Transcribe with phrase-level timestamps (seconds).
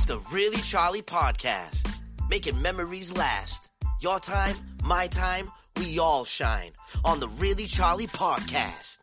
[0.00, 1.86] It's the Really Charlie Podcast,
[2.30, 3.70] making memories last.
[4.00, 6.70] Your time, my time, we all shine
[7.04, 8.96] on the Really Charlie Podcast.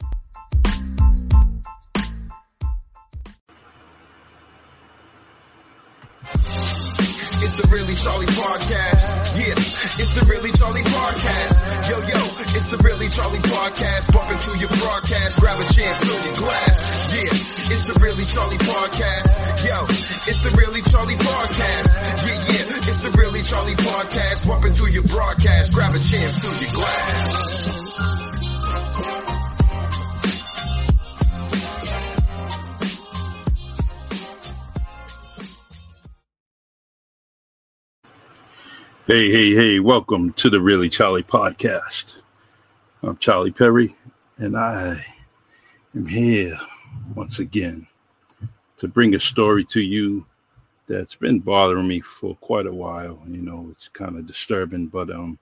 [7.40, 9.38] It's the Really Charlie Podcast.
[9.38, 11.90] Yeah, it's the Really Charlie Podcast.
[11.92, 12.27] Yo, yo,
[12.58, 14.12] it's the Really Charlie Podcast.
[14.12, 17.14] Bumping through your broadcast, grab a chair, fill your glass.
[17.14, 17.30] Yeah,
[17.70, 19.38] it's the Really Charlie Podcast.
[19.62, 22.02] Yo, it's the Really Charlie Podcast.
[22.26, 24.48] Yeah, yeah, it's the Really Charlie Podcast.
[24.48, 27.78] Bumping through your broadcast, grab a chair, fill your glass.
[39.06, 42.16] Hey, hey, hey, welcome to the Really Charlie podcast.
[43.08, 43.96] I'm Charlie Perry,
[44.38, 45.02] and I
[45.96, 46.60] am here
[47.16, 47.88] once again
[48.76, 50.26] to bring a story to you
[50.88, 53.18] that's been bothering me for quite a while.
[53.26, 55.40] You know, it's kind of disturbing, but um,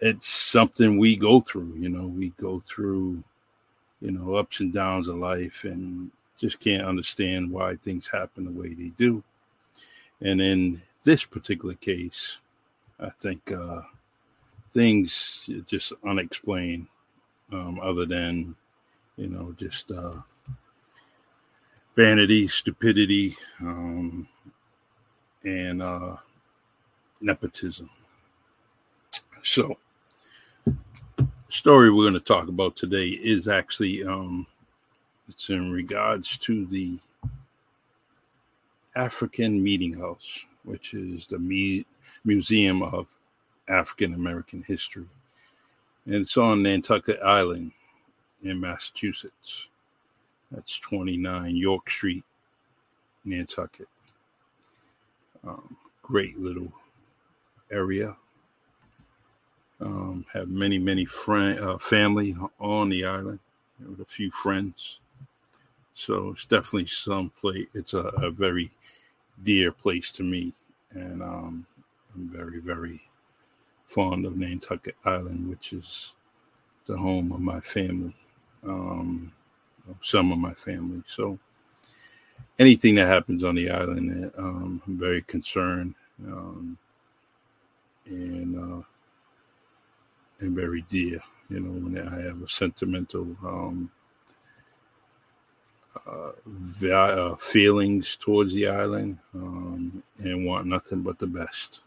[0.00, 1.74] it's something we go through.
[1.76, 3.22] You know, we go through,
[4.00, 8.50] you know, ups and downs of life, and just can't understand why things happen the
[8.50, 9.22] way they do.
[10.22, 12.38] And in this particular case,
[12.98, 13.82] I think uh,
[14.72, 16.86] things just unexplained,
[17.52, 18.54] um, other than
[19.16, 20.14] you know just uh,
[21.96, 24.26] vanity, stupidity, um,
[25.44, 26.16] and uh,
[27.20, 27.90] nepotism.
[29.42, 29.76] So,
[31.16, 34.46] the story we're going to talk about today is actually um,
[35.28, 36.98] it's in regards to the
[38.94, 41.86] African Meeting House, which is the me-
[42.24, 43.08] Museum of
[43.68, 45.06] African American History.
[46.06, 47.72] And it's on Nantucket Island
[48.42, 49.68] in Massachusetts.
[50.50, 52.24] That's 29 York Street,
[53.24, 53.88] Nantucket.
[55.46, 56.72] Um, great little
[57.70, 58.16] area.
[59.80, 63.40] Um, have many, many friend, uh, family on the island
[63.88, 65.00] with a few friends.
[65.94, 67.66] So it's definitely some place.
[67.74, 68.70] It's a, a very
[69.42, 70.52] dear place to me.
[70.92, 71.66] And um,
[72.14, 73.00] I'm very, very
[73.92, 76.12] fond of Nantucket Island, which is
[76.86, 78.16] the home of my family,
[78.64, 79.30] um,
[80.02, 81.02] some of my family.
[81.06, 81.38] So
[82.58, 85.94] anything that happens on the island, um, I'm very concerned
[86.26, 86.78] um,
[88.06, 88.82] and uh,
[90.40, 91.20] and very dear.
[91.50, 93.90] You know, when I have a sentimental um,
[96.06, 101.80] uh, uh, feelings towards the island um, and want nothing but the best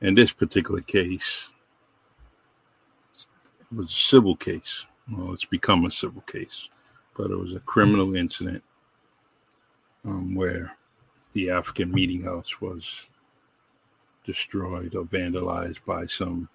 [0.00, 1.50] in this particular case,
[3.12, 4.84] it was a civil case.
[5.10, 6.68] Well, it's become a civil case,
[7.16, 8.62] but it was a criminal incident
[10.04, 10.76] um, where
[11.32, 13.08] the African meeting house was
[14.24, 16.48] destroyed or vandalized by some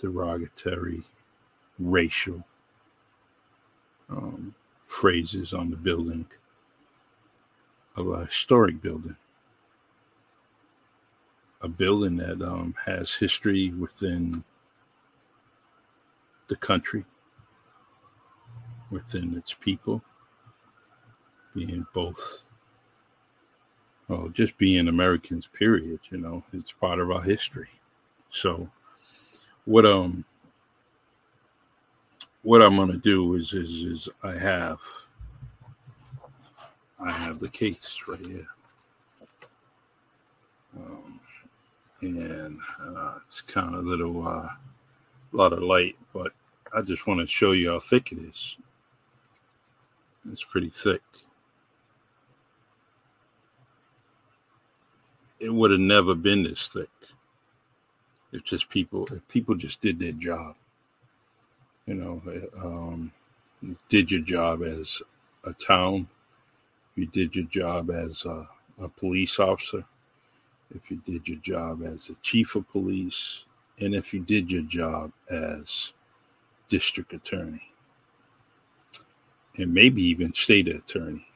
[0.00, 1.02] derogatory
[1.78, 2.44] racial
[4.10, 4.54] um,
[4.84, 6.26] phrases on the building
[7.96, 9.16] of a historic building
[11.62, 14.44] a building that um, has history within
[16.48, 17.04] the country,
[18.90, 20.02] within its people,
[21.54, 22.44] being both,
[24.08, 26.00] well, just being Americans, period.
[26.10, 27.68] You know, it's part of our history.
[28.30, 28.68] So,
[29.64, 30.24] what um,
[32.42, 34.80] what I'm gonna do is is is I have
[37.00, 38.46] I have the case right here.
[40.78, 41.20] Um,
[42.02, 44.48] and uh, it's kind of a little uh,
[45.32, 46.32] lot of light, but
[46.74, 48.56] I just want to show you how thick it is.
[50.30, 51.02] It's pretty thick.
[55.38, 56.88] It would have never been this thick
[58.32, 60.56] if just people if people just did their job.
[61.86, 62.22] You know,
[62.62, 63.12] um,
[63.88, 65.00] did your job as
[65.44, 66.08] a town.
[66.96, 68.48] You did your job as a,
[68.80, 69.84] a police officer
[70.74, 73.44] if you did your job as a chief of police,
[73.78, 75.92] and if you did your job as
[76.68, 77.70] district attorney,
[79.58, 81.26] and maybe even state attorney,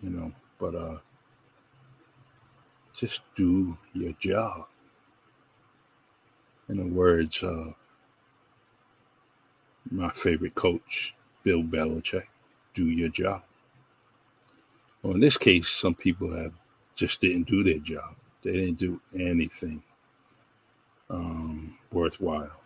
[0.00, 0.98] you know, but uh,
[2.94, 4.66] just do your job.
[6.68, 7.74] In the words of
[9.90, 12.24] my favorite coach, Bill Belichick,
[12.74, 13.42] do your job.
[15.02, 16.52] Well, in this case, some people have
[16.96, 18.14] just didn't do their job.
[18.42, 19.82] They didn't do anything
[21.10, 22.60] um, worthwhile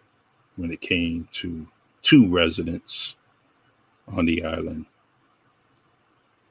[0.57, 1.67] when it came to
[2.03, 3.15] two residents
[4.09, 4.87] on the island,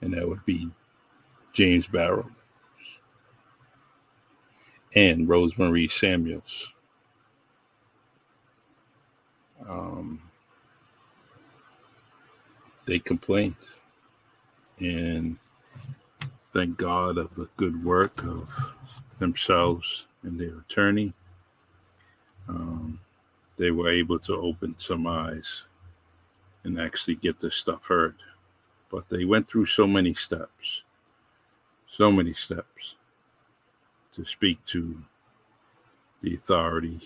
[0.01, 0.69] and that would be
[1.53, 2.29] James Barrow
[4.95, 6.69] and Rosemarie Samuels.
[9.69, 10.21] Um,
[12.85, 13.56] they complained,
[14.79, 15.38] and
[16.51, 18.74] thank God of the good work of
[19.21, 21.13] themselves and their attorney.
[22.50, 23.00] Um,
[23.56, 25.63] they were able to open some eyes
[26.63, 28.15] and actually get this stuff heard.
[28.91, 30.81] But they went through so many steps,
[31.89, 32.95] so many steps
[34.13, 34.97] to speak to
[36.21, 37.00] the authority,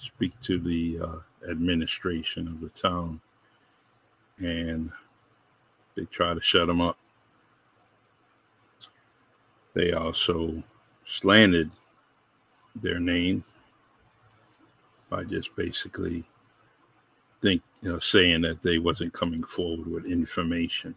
[0.00, 3.20] speak to the uh, administration of the town,
[4.38, 4.90] and
[5.96, 6.96] they try to shut them up.
[9.74, 10.62] They also
[11.12, 11.70] slandered
[12.74, 13.44] their name
[15.10, 16.24] by just basically
[17.42, 20.94] think you know saying that they wasn't coming forward with information.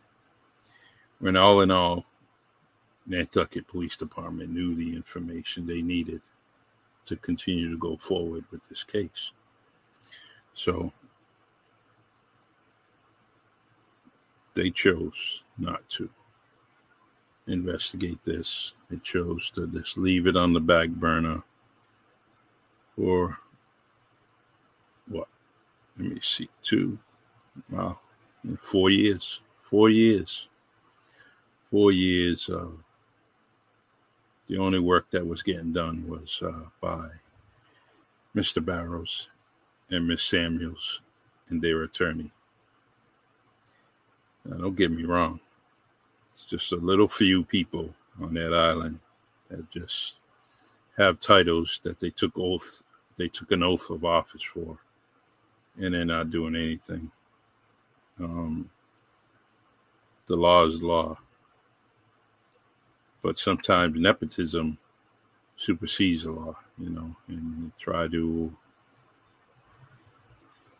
[1.19, 2.05] When all in all
[3.05, 6.21] nantucket police department knew the information they needed
[7.07, 9.31] to continue to go forward with this case.
[10.53, 10.93] So
[14.53, 16.09] they chose not to
[17.47, 18.73] investigate this.
[18.89, 21.43] They chose to just leave it on the back burner
[22.95, 23.37] for
[25.07, 25.27] what?
[25.97, 26.97] Let me see, two,
[27.69, 27.99] wow,
[28.61, 30.47] four years, four years,
[31.71, 32.49] four years.
[32.49, 32.67] Uh,
[34.47, 37.07] the only work that was getting done was uh, by
[38.35, 38.63] Mr.
[38.63, 39.29] Barrows
[39.89, 41.01] and Miss Samuels
[41.49, 42.31] and their attorney.
[44.43, 45.39] Now, don't get me wrong.
[46.35, 48.99] It's just a little few people on that island
[49.49, 50.15] that just
[50.97, 52.83] have titles that they took oath
[53.15, 54.77] they took an oath of office for
[55.77, 57.09] and they're not doing anything.
[58.19, 58.69] Um,
[60.27, 61.17] the law is law.
[63.21, 64.77] But sometimes nepotism
[65.55, 68.53] supersedes the law, you know, and try to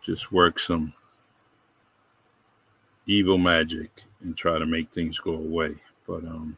[0.01, 0.93] just work some
[3.05, 5.75] evil magic and try to make things go away,
[6.07, 6.57] but um,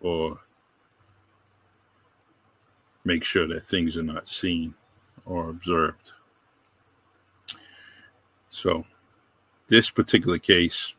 [0.00, 0.40] or
[3.04, 4.74] make sure that things are not seen
[5.26, 6.12] or observed.
[8.50, 8.84] So,
[9.68, 10.94] this particular case,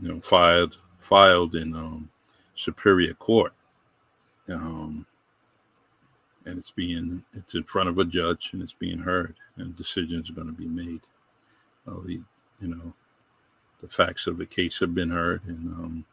[0.00, 2.10] you know, filed filed in um,
[2.54, 3.52] Superior Court,
[4.48, 5.04] um,
[6.46, 10.30] and it's being it's in front of a judge and it's being heard, and decisions
[10.30, 11.00] are going to be made.
[11.88, 12.24] Uh, you
[12.60, 12.92] know,
[13.80, 16.04] the facts of the case have been heard, and um,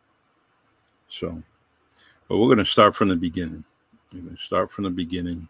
[1.09, 1.41] so,
[2.27, 3.63] but we're going to start from the beginning.
[4.13, 5.47] We're going to start from the beginning,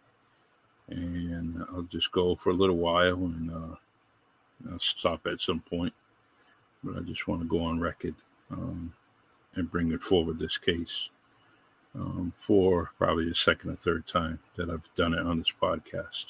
[0.89, 3.75] and I'll just go for a little while, and uh,
[4.71, 5.93] I'll stop at some point.
[6.83, 8.15] But I just want to go on record
[8.51, 8.93] um,
[9.55, 11.09] and bring it forward this case
[11.95, 16.25] um, for probably the second or third time that I've done it on this podcast.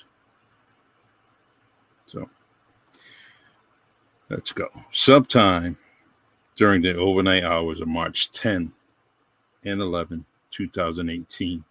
[2.08, 2.30] So.
[4.30, 4.70] Let's go.
[4.92, 5.78] Sometime
[6.56, 8.74] during the overnight hours of March 10
[9.64, 11.64] and 11, 2018,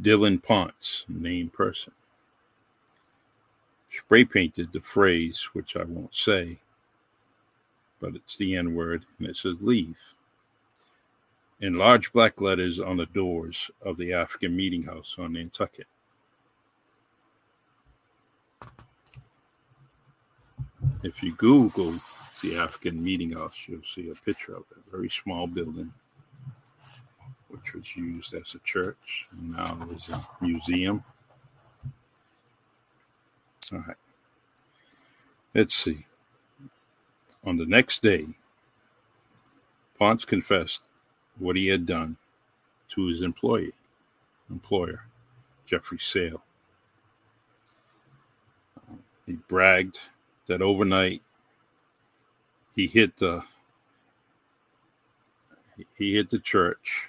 [0.00, 1.92] Dylan Ponce, named person,
[3.90, 6.58] spray painted the phrase, which I won't say,
[8.00, 9.98] but it's the N word, and it says leave
[11.60, 15.86] in large black letters on the doors of the African Meeting House on Nantucket.
[21.02, 21.94] If you Google
[22.42, 24.78] the African Meeting House, you'll see a picture of it.
[24.86, 25.92] A very small building,
[27.48, 31.02] which was used as a church, and now is a museum.
[33.72, 33.96] All right.
[35.54, 36.04] Let's see.
[37.44, 38.26] On the next day,
[39.98, 40.82] Ponce confessed
[41.38, 42.18] what he had done
[42.90, 43.72] to his employee,
[44.50, 45.06] employer,
[45.66, 46.42] Jeffrey Sale.
[49.26, 49.98] He bragged
[50.50, 51.22] that overnight
[52.74, 53.40] he hit the
[55.96, 57.08] he hit the church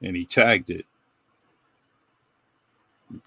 [0.00, 0.86] and he tagged it.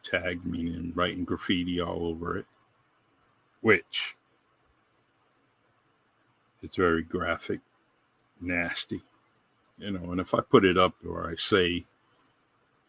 [0.01, 2.45] Tagged meaning writing graffiti all over it,
[3.59, 4.15] which
[6.61, 7.59] it's very graphic,
[8.39, 9.01] nasty,
[9.77, 10.09] you know.
[10.11, 11.83] And if I put it up or I say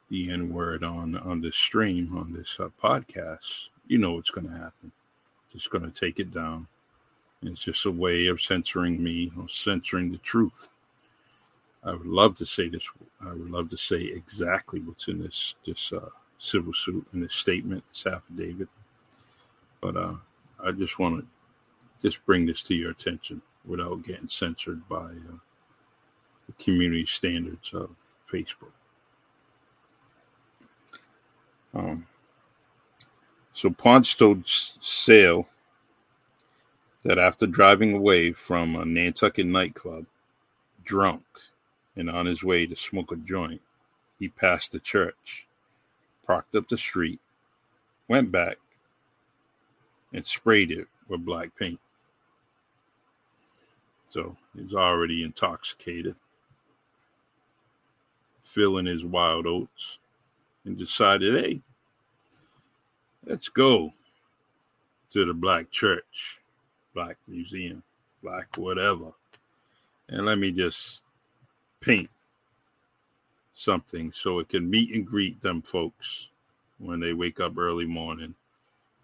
[0.08, 4.46] the N word on on this stream on this uh, podcast, you know what's going
[4.46, 4.92] to happen
[5.52, 6.66] just going to take it down.
[7.42, 10.70] It's just a way of censoring me or censoring the truth.
[11.84, 12.86] I would love to say this.
[13.20, 17.34] I would love to say exactly what's in this this uh, civil suit in this
[17.34, 18.68] statement, this affidavit.
[19.80, 20.14] But uh,
[20.64, 21.26] I just want to
[22.02, 25.38] just bring this to your attention without getting censored by uh,
[26.46, 27.90] the community standards of
[28.32, 28.72] Facebook.
[31.74, 32.06] Um,
[33.58, 35.48] so Ponce told Sale
[37.02, 40.06] that after driving away from a Nantucket nightclub,
[40.84, 41.24] drunk
[41.96, 43.60] and on his way to smoke a joint,
[44.20, 45.48] he passed the church,
[46.24, 47.18] parked up the street,
[48.06, 48.58] went back,
[50.12, 51.80] and sprayed it with black paint.
[54.08, 56.14] So he's already intoxicated,
[58.40, 59.98] filling his wild oats,
[60.64, 61.60] and decided, hey,
[63.28, 63.92] let's go
[65.10, 66.38] to the black church,
[66.94, 67.82] black museum,
[68.22, 69.12] black whatever,
[70.08, 71.02] and let me just
[71.80, 72.08] paint
[73.52, 76.28] something so it can meet and greet them folks
[76.78, 78.34] when they wake up early morning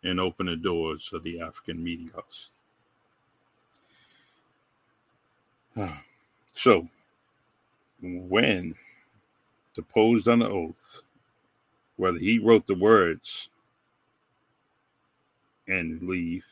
[0.03, 2.49] and open the doors of the African meeting house.
[6.57, 6.89] So,
[8.01, 8.77] when
[9.75, 11.03] deposed on the oath,
[11.97, 13.49] whether he wrote the words
[15.69, 16.45] and leave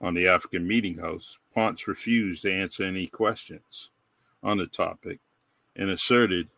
[0.00, 3.90] on the African meeting house, Ponce refused to answer any questions
[4.42, 5.20] on the topic
[5.76, 6.48] and asserted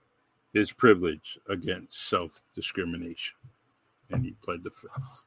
[0.53, 3.35] his privilege against self discrimination.
[4.11, 5.23] And he pled the fifth.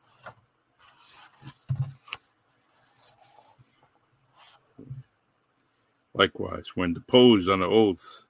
[6.14, 8.28] Likewise, when deposed on the oath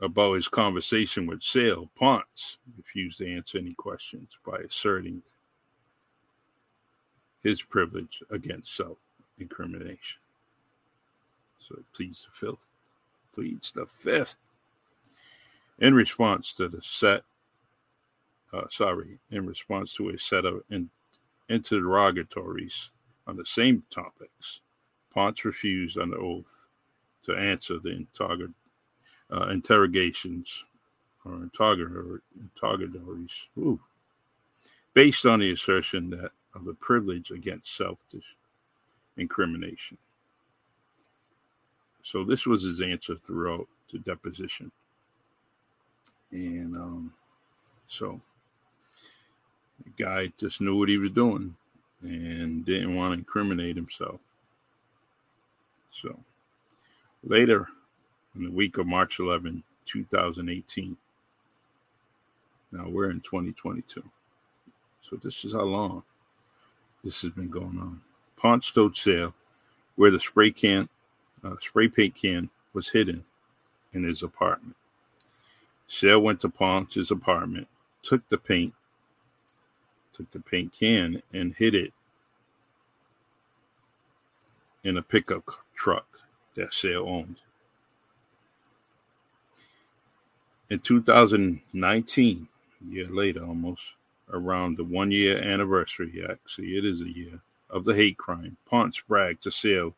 [0.00, 5.22] about his conversation with Sale, Ponce refused to answer any questions by asserting
[7.42, 8.98] his privilege against self
[9.38, 10.20] incrimination.
[11.58, 12.68] So he pleads the fifth.
[13.32, 14.36] Pleads the fifth.
[15.78, 17.22] In response to the set,
[18.52, 20.90] uh, sorry, in response to a set of in,
[21.48, 22.90] interrogatories
[23.26, 24.60] on the same topics,
[25.12, 26.68] Ponce refused on the oath
[27.24, 28.54] to answer the interrog-
[29.30, 30.64] uh, interrogations
[31.24, 33.80] or interrogatories ooh,
[34.94, 37.98] based on the assertion that of the privilege against self
[39.16, 39.98] incrimination.
[42.02, 44.72] So this was his answer throughout the deposition.
[46.32, 47.12] And um,
[47.88, 48.20] so
[49.84, 51.54] the guy just knew what he was doing
[52.02, 54.20] and didn't want to incriminate himself.
[55.92, 56.18] So
[57.22, 57.66] later
[58.34, 60.96] in the week of March 11, 2018,
[62.72, 64.02] now we're in 2022.
[65.02, 66.04] So this is how long
[67.04, 68.00] this has been going on.
[68.36, 69.34] Ponce told Sale
[69.96, 70.88] where the spray can,
[71.44, 73.24] uh, spray paint can was hidden
[73.92, 74.76] in his apartment.
[75.88, 77.66] Sale went to Ponce's apartment,
[78.02, 78.74] took the paint,
[80.12, 81.92] took the paint can, and hid it
[84.84, 86.06] in a pickup truck
[86.54, 87.36] that Sale owned.
[90.68, 92.48] In 2019,
[92.80, 93.82] a year later almost,
[94.32, 99.00] around the one year anniversary, actually, it is a year, of the hate crime, Ponce
[99.00, 99.94] bragged to Sale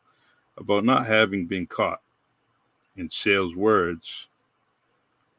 [0.57, 2.01] about not having been caught.
[2.95, 4.27] In Sale's words,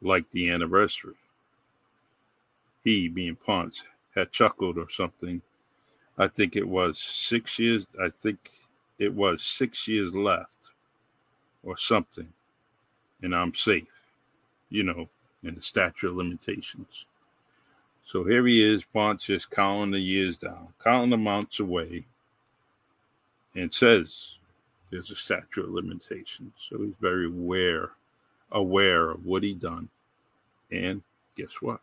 [0.02, 1.14] like the anniversary.
[2.82, 3.84] He, being Ponce,
[4.14, 5.40] had chuckled or something.
[6.18, 7.86] I think it was six years.
[8.00, 8.50] I think
[8.98, 10.70] it was six years left
[11.62, 12.28] or something.
[13.22, 13.88] And I'm safe,
[14.68, 15.08] you know,
[15.42, 17.06] in the statute of limitations.
[18.06, 22.04] So here he is, Pontius, counting the years down, counting the months away,
[23.54, 24.37] and says
[24.90, 26.52] there's a statute of limitations.
[26.68, 27.90] So he's very aware,
[28.52, 29.88] aware of what he done.
[30.70, 31.02] And
[31.37, 31.80] guess what?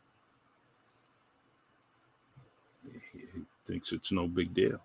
[3.14, 3.22] He
[3.66, 4.80] thinks it's no big deal.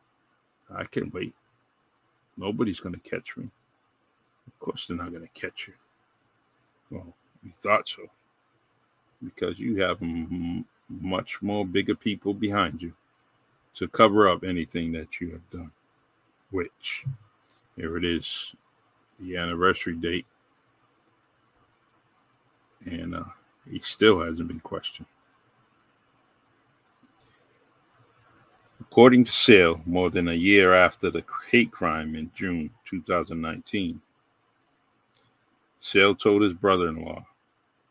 [0.74, 1.34] I can wait.
[2.38, 3.48] Nobody's going to catch me.
[4.46, 5.74] Of course, they're not going to catch you.
[6.90, 7.14] Well,
[7.44, 8.02] we thought so.
[9.22, 12.92] Because you have m- much more bigger people behind you
[13.74, 15.70] to cover up anything that you have done.
[16.50, 17.04] Which,
[17.76, 18.54] here it is,
[19.20, 20.26] the anniversary date.
[22.86, 23.24] And uh,
[23.70, 25.06] he still hasn't been questioned.
[28.80, 34.00] According to Sale, more than a year after the hate crime in June 2019,
[35.80, 37.26] Sale told his brother in law,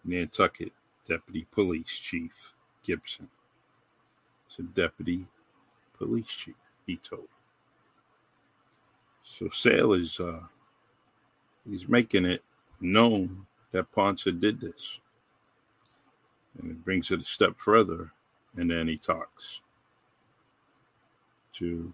[0.04, 0.72] Nantucket
[1.08, 2.55] Deputy Police Chief
[2.86, 3.28] Gibson,
[4.48, 5.26] it's a deputy
[5.98, 7.28] police chief, he told.
[9.24, 10.42] So Sale is uh,
[11.70, 12.44] he's making it
[12.80, 15.00] known that Ponce did this.
[16.62, 18.12] And it brings it a step further,
[18.56, 19.60] and then he talks
[21.54, 21.94] to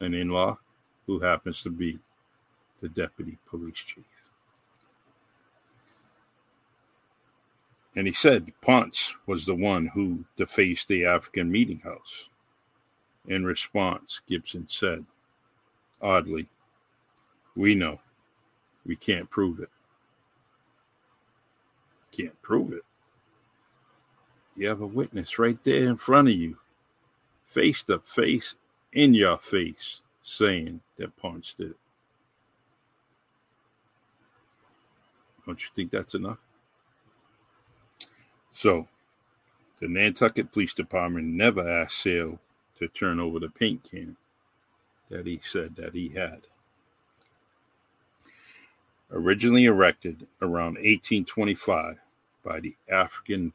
[0.00, 0.58] an in law
[1.06, 1.98] who happens to be
[2.80, 4.04] the deputy police chief.
[7.96, 12.28] And he said Ponce was the one who defaced the African meeting house.
[13.26, 15.04] In response, Gibson said,
[16.02, 16.48] oddly,
[17.56, 18.00] we know.
[18.84, 19.70] We can't prove it.
[22.10, 22.82] Can't prove it.
[24.56, 26.58] You have a witness right there in front of you,
[27.46, 28.54] face to face,
[28.92, 31.76] in your face, saying that Ponce did it.
[35.46, 36.38] Don't you think that's enough?
[38.54, 38.88] So,
[39.80, 42.38] the Nantucket Police Department never asked Sale
[42.78, 44.16] to turn over the paint can
[45.10, 46.42] that he said that he had.
[49.10, 51.98] Originally erected around 1825
[52.42, 53.52] by the African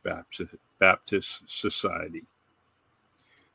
[0.80, 2.24] Baptist Society,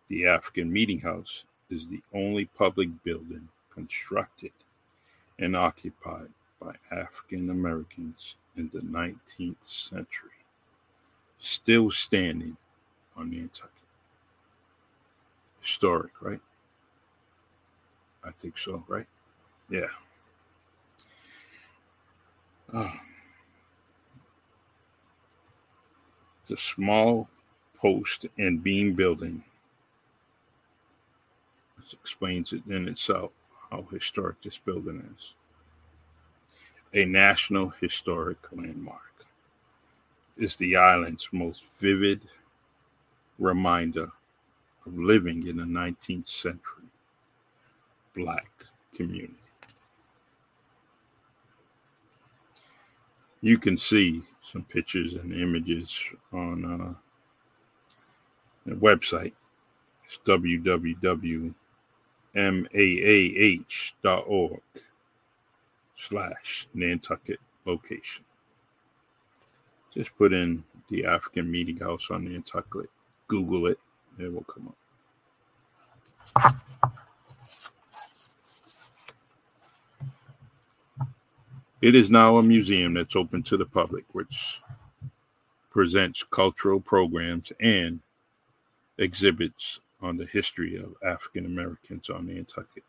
[0.09, 4.53] the African Meeting House is the only public building constructed
[5.39, 6.29] and occupied
[6.61, 10.31] by African Americans in the 19th century,
[11.45, 12.57] still standing
[13.17, 13.71] on Nantucket.
[15.61, 16.41] Historic, right?
[18.23, 19.07] I think so, right?
[19.69, 19.87] Yeah.
[22.73, 22.93] Um, oh.
[26.47, 27.29] The small
[27.75, 29.43] post and beam building
[31.85, 33.33] this explains it in itself
[33.71, 35.33] how historic this building is.
[36.95, 39.13] A National Historic Landmark
[40.37, 42.21] is the island's most vivid
[43.38, 44.11] reminder
[44.87, 46.85] of living in the 19th century
[48.14, 48.50] black
[48.95, 49.35] community.
[53.41, 55.99] You can see some pictures and images
[56.33, 56.95] on uh,
[58.64, 59.33] the website.
[60.07, 61.55] It's www.maah.org
[65.97, 68.25] slash Nantucket location.
[69.94, 72.90] Just put in the African Meeting House on Nantucket.
[73.28, 73.78] Google it.
[74.18, 74.76] It will come up.
[81.80, 84.61] It is now a museum that's open to the public, which
[85.70, 88.00] presents cultural programs and
[88.98, 92.85] exhibits on the history of African Americans on Nantucket.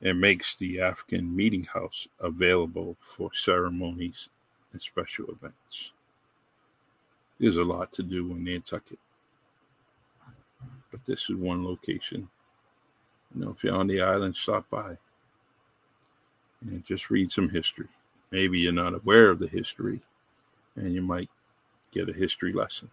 [0.00, 4.28] It makes the African Meeting House available for ceremonies
[4.72, 5.92] and special events.
[7.38, 8.98] There's a lot to do in Nantucket,
[10.90, 12.28] but this is one location.
[13.34, 14.96] You know, if you're on the island, stop by
[16.60, 17.88] and just read some history.
[18.30, 20.00] Maybe you're not aware of the history
[20.76, 21.30] and you might
[21.90, 22.90] get a history lesson.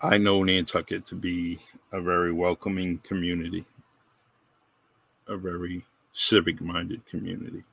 [0.00, 1.58] I know Nantucket to be
[1.92, 3.66] a very welcoming community,
[5.26, 7.64] a very civic minded community.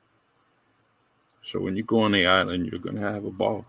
[1.48, 3.64] So when you go on the island, you're going to have a ball.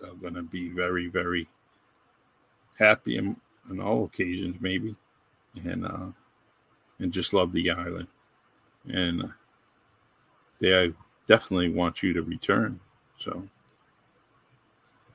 [0.00, 1.46] They're going to be very, very
[2.78, 3.36] happy on,
[3.68, 4.96] on all occasions, maybe.
[5.66, 6.08] And uh,
[7.00, 8.08] and just love the island.
[8.88, 9.30] And
[10.58, 10.92] they
[11.26, 12.80] definitely want you to return.
[13.18, 13.46] So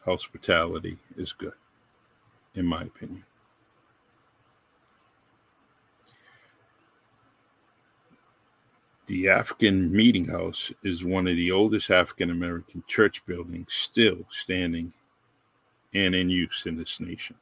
[0.06, 1.54] hospitality is good,
[2.54, 3.24] in my opinion.
[9.06, 14.94] The African Meeting House is one of the oldest African American church buildings still standing
[15.94, 17.36] and in use in this nation.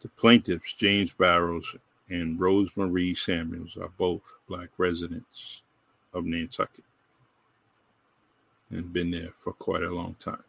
[0.00, 1.76] The plaintiffs, James Barrows
[2.08, 5.60] and Rosemarie Samuels, are both black residents
[6.14, 6.84] of Nantucket
[8.70, 10.42] and been there for quite a long time.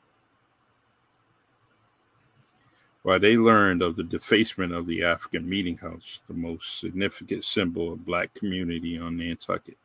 [3.04, 7.92] While they learned of the defacement of the African Meeting House, the most significant symbol
[7.92, 9.78] of black community on Nantucket,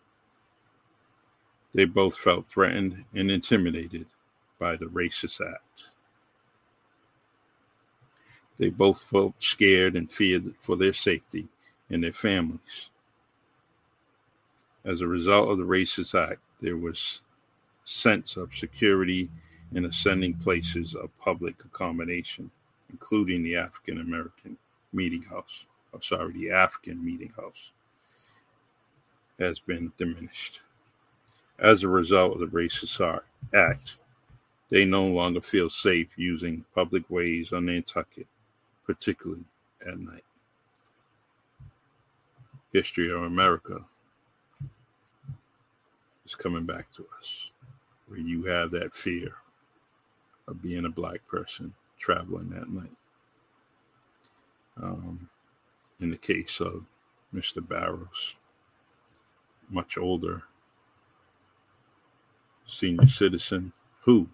[1.75, 4.07] they both felt threatened and intimidated
[4.59, 5.91] by the racist act.
[8.57, 11.49] They both felt scared and feared for their safety
[11.91, 12.91] and their families.
[14.85, 17.21] As a result of the racist act, there was
[17.85, 19.29] sense of security
[19.73, 22.51] in ascending places of public accommodation,
[22.90, 24.57] including the African American
[24.92, 25.64] meeting house.
[26.01, 27.70] Sorry, the African meeting house
[29.38, 30.61] has been diminished.
[31.59, 33.20] As a result of the racist
[33.55, 33.96] act,
[34.70, 38.27] they no longer feel safe using public ways on Nantucket
[38.88, 39.44] particularly
[39.87, 40.24] at night.
[42.72, 43.85] History of America
[46.24, 47.51] is coming back to us,
[48.07, 49.35] where you have that fear
[50.48, 52.97] of being a black person traveling that night.
[54.81, 55.29] Um,
[56.01, 56.85] in the case of
[57.35, 57.67] Mr.
[57.67, 58.37] Barrows,
[59.69, 60.43] much older
[62.67, 64.29] senior citizen who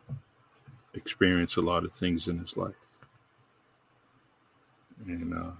[0.92, 2.74] experienced a lot of things in his life.
[5.06, 5.52] And uh,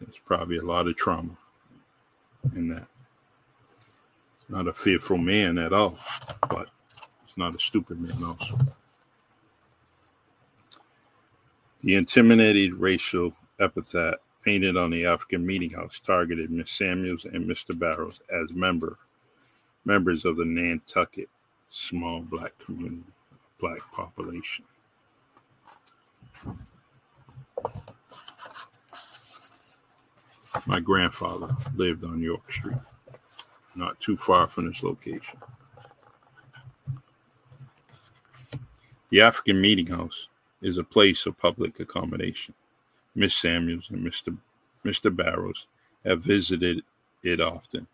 [0.00, 1.36] there's probably a lot of trauma
[2.54, 2.86] in that.
[4.38, 5.98] He's not a fearful man at all,
[6.48, 6.68] but
[7.24, 8.58] he's not a stupid man also.
[11.82, 14.14] The intimidated racial epithet
[14.44, 17.76] painted on the African Meeting House targeted Miss Samuels and Mr.
[17.76, 18.98] Barrows as member
[19.84, 21.28] members of the Nantucket
[21.70, 23.02] small black community,
[23.58, 24.64] black population.
[30.66, 32.76] My grandfather lived on York Street,
[33.74, 35.40] not too far from this location.
[39.08, 40.28] The African Meeting House
[40.62, 42.54] is a place of public accommodation.
[43.14, 44.38] Miss Samuels and Mr.
[44.84, 45.14] Mr.
[45.14, 45.66] Barrows
[46.04, 46.82] have visited
[47.22, 47.86] it often,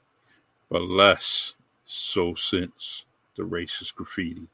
[0.70, 1.54] but less
[1.87, 3.04] so since
[3.37, 4.46] the racist graffiti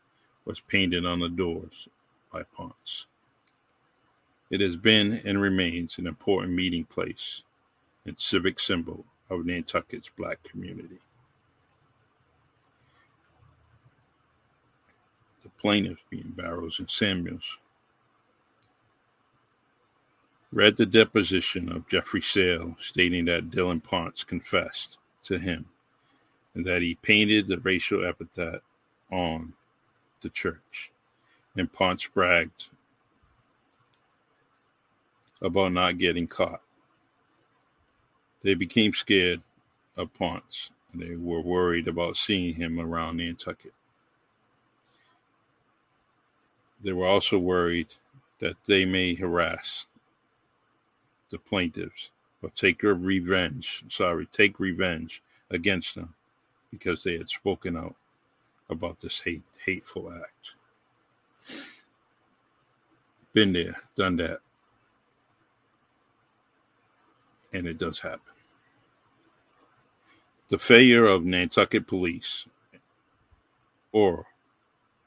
[0.44, 1.88] was painted on the doors
[2.32, 3.06] by Ponce.
[4.50, 7.42] It has been and remains an important meeting place
[8.04, 10.98] and civic symbol of Nantucket's black community.
[15.42, 17.58] The plaintiffs, being Barrows and Samuels,
[20.54, 25.66] read the deposition of Jeffrey Sale stating that Dylan Ponce confessed to him
[26.54, 28.60] and that he painted the racial epithet
[29.10, 29.54] on
[30.22, 30.92] the church.
[31.56, 32.68] And Ponce bragged
[35.42, 36.62] about not getting caught.
[38.42, 39.42] They became scared
[39.96, 43.74] of Ponce and they were worried about seeing him around Nantucket.
[46.80, 47.88] They were also worried
[48.38, 49.86] that they may harass
[51.30, 52.10] the plaintiffs
[52.42, 56.14] or take revenge, sorry, take revenge against them
[56.70, 57.94] because they had spoken out
[58.68, 60.52] about this hate, hateful act.
[63.32, 64.38] Been there, done that.
[67.52, 68.20] And it does happen.
[70.48, 72.46] The failure of Nantucket police
[73.92, 74.26] or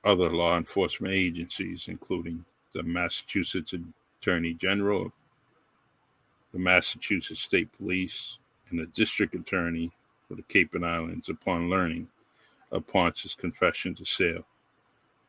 [0.04, 3.74] other law enforcement agencies, including the Massachusetts
[4.22, 5.12] Attorney General,
[6.58, 8.40] the Massachusetts State Police,
[8.70, 9.92] and the District Attorney
[10.28, 12.08] for the Cape and Islands upon learning
[12.72, 14.44] of Ponce's confession to Sale,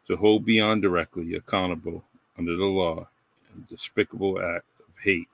[0.07, 2.03] to hold Beyond directly accountable
[2.39, 3.07] under the law
[3.55, 5.29] a despicable act of hate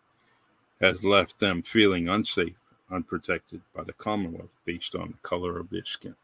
[0.80, 2.56] has left them feeling unsafe,
[2.90, 6.16] unprotected by the Commonwealth based on the color of their skin.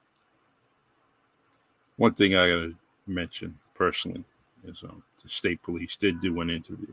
[1.96, 2.74] One thing I got to
[3.06, 4.24] mention personally
[4.64, 6.92] is um, the state police did do an interview.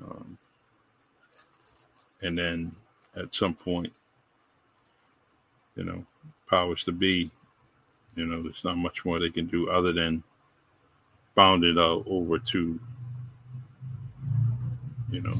[0.00, 0.38] Um,
[2.22, 2.74] and then
[3.16, 3.92] at some point,
[5.74, 6.04] you know,
[6.48, 7.30] powers to be
[8.16, 10.24] you know, there's not much more they can do other than
[11.34, 12.80] bound it out over to,
[15.10, 15.34] you know,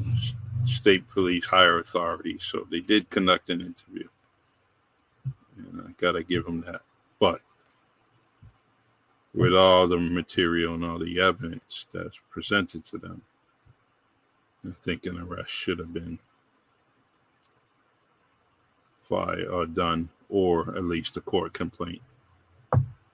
[0.65, 2.43] state police higher authorities.
[2.43, 4.07] So they did conduct an interview.
[5.57, 6.81] And I got to give them that.
[7.19, 7.41] But
[9.33, 13.23] with all the material and all the evidence that's presented to them,
[14.67, 16.19] I think an arrest should have been
[19.11, 22.01] or done, or at least a court complaint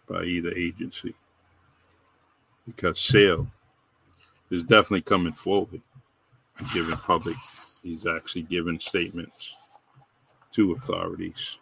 [0.08, 1.16] by either agency
[2.66, 3.48] because Sale
[4.50, 5.82] is definitely coming forward
[6.58, 7.36] and giving public,
[7.82, 9.52] he's actually giving statements
[10.54, 11.58] to authorities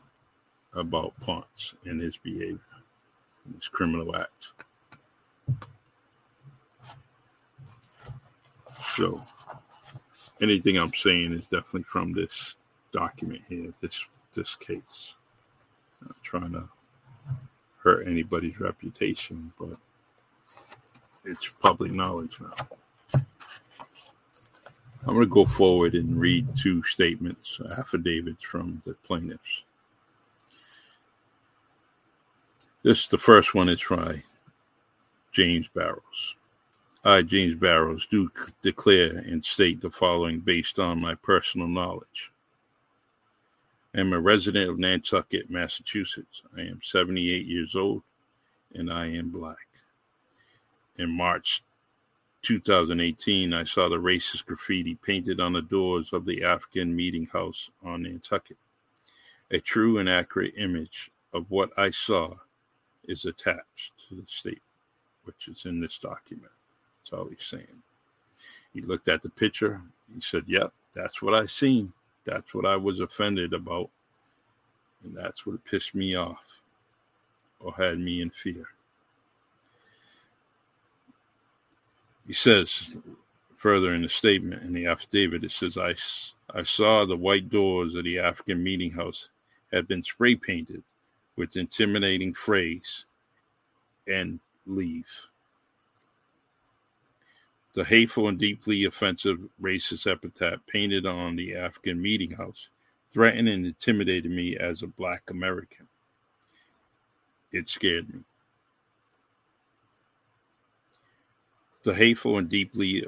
[0.74, 2.60] about Ponce and his behavior,
[3.46, 4.50] and his criminal act.
[8.96, 9.24] So,
[10.42, 12.56] anything I'm saying is definitely from this
[12.92, 15.14] document here, this this case.
[16.02, 16.70] I'm trying to
[17.84, 19.78] hurt anybody's reputation, but
[21.26, 23.22] it's public knowledge now.
[25.04, 29.64] I'm going to go forward and read two statements, affidavits from the plaintiffs.
[32.84, 34.24] This, the first one is by
[35.32, 36.36] James Barrows.
[37.04, 42.31] I, James Barrows, do declare and state the following based on my personal knowledge.
[43.94, 46.44] I am a resident of Nantucket, Massachusetts.
[46.58, 48.04] I am 78 years old
[48.74, 49.58] and I am black.
[50.98, 51.62] In March
[52.44, 57.70] 2018, I saw the racist graffiti painted on the doors of the African Meeting House
[57.84, 58.58] on Nantucket.
[59.52, 62.34] A true and accurate image of what I saw
[63.04, 64.62] is attached to the statement,
[65.26, 66.52] which is in this document.
[67.04, 67.84] That's all he's saying.
[68.74, 69.82] He looked at the picture.
[70.14, 71.92] He said, Yep, that's what I seen.
[72.26, 73.90] That's what I was offended about.
[75.04, 76.62] And that's what pissed me off
[77.60, 78.66] or had me in fear.
[82.28, 82.96] He says
[83.58, 85.96] further in the statement in the affidavit, it says, I,
[86.54, 89.30] I saw the white doors of the African meeting house
[89.72, 90.84] had been spray painted
[91.36, 93.06] with intimidating phrase
[94.08, 95.28] and leave.
[97.74, 102.68] The hateful and deeply offensive racist epithet painted on the African meeting house
[103.12, 105.88] threatened and intimidated me as a black American.
[107.52, 108.22] It scared me.
[111.84, 113.06] The hateful and deeply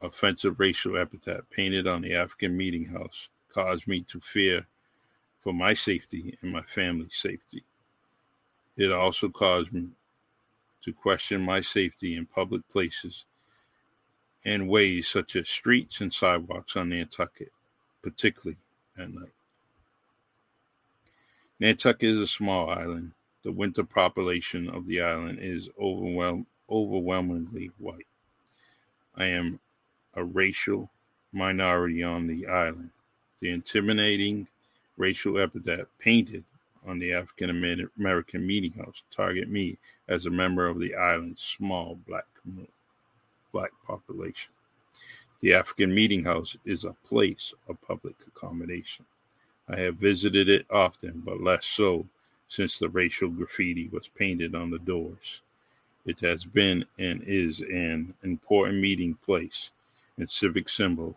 [0.00, 4.66] offensive racial epithet painted on the African meeting house caused me to fear
[5.40, 7.62] for my safety and my family's safety.
[8.76, 9.90] It also caused me
[10.82, 13.24] to question my safety in public places
[14.44, 17.52] and ways such as streets and sidewalks on Nantucket,
[18.02, 18.58] particularly
[18.98, 19.32] at night.
[21.60, 23.12] Nantucket is a small island.
[23.42, 28.06] The winter population of the island is overwhelm- overwhelmingly white.
[29.16, 29.60] I am
[30.14, 30.90] a racial
[31.32, 32.90] minority on the island.
[33.40, 34.48] The intimidating
[34.96, 36.44] racial epithet painted
[36.86, 39.78] on the African American meeting house target me
[40.08, 42.26] as a member of the island's small black
[43.54, 44.50] black population.
[45.40, 49.06] The African meeting house is a place of public accommodation.
[49.68, 52.06] I have visited it often, but less so
[52.48, 55.40] since the racial graffiti was painted on the doors.
[56.04, 59.70] It has been and is an important meeting place
[60.18, 61.16] and civic symbol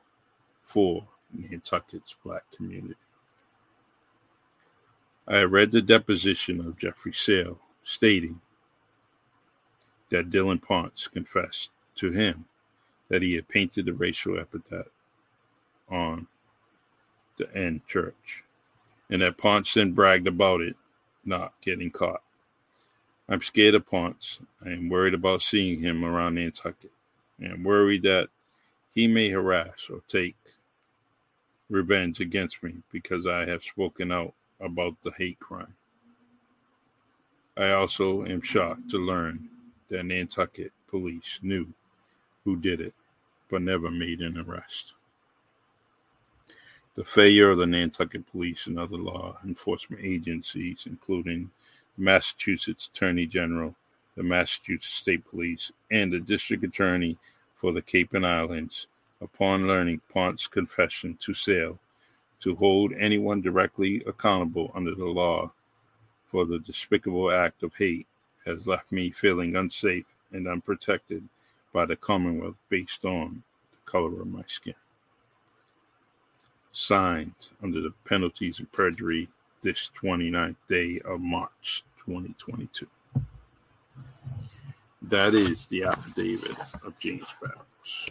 [0.61, 2.95] for Nantucket's black community.
[5.27, 8.39] I read the deposition of Jeffrey Sale stating
[10.09, 12.45] that Dylan Ponce confessed to him
[13.09, 14.87] that he had painted the racial epithet
[15.89, 16.27] on
[17.37, 18.43] the N church
[19.09, 20.75] and that Ponce then bragged about it
[21.23, 22.21] not getting caught.
[23.29, 24.39] I'm scared of Ponce.
[24.65, 26.91] I am worried about seeing him around Nantucket.
[27.39, 28.29] and worried that
[28.89, 30.35] he may harass or take
[31.69, 35.75] revenge against me because I have spoken out about the hate crime.
[37.55, 39.49] I also am shocked to learn
[39.89, 41.73] that Nantucket police knew
[42.47, 42.93] who did it,
[43.49, 44.93] but never made an arrest.
[46.95, 51.51] The failure of the Nantucket police and other law enforcement agencies, including
[51.97, 53.75] the Massachusetts Attorney General,
[54.15, 57.17] the Massachusetts State Police, and the District Attorney
[57.53, 58.87] for the Cape and Islands,
[59.19, 61.77] upon learning Ponce's confession to Sale
[62.39, 65.51] to hold anyone directly accountable under the law
[66.31, 68.07] for the despicable act of hate
[68.45, 71.27] has left me feeling unsafe and unprotected
[71.77, 74.73] by the Commonwealth based on the color of my skin.
[76.71, 79.29] Signed under the penalties of perjury
[79.61, 82.87] this 29th day of March 2022.
[85.03, 88.09] That is the affidavit of James Battles.